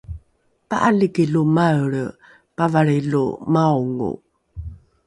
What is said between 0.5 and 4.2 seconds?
pa’aliki lo maelre pavalrilo maongo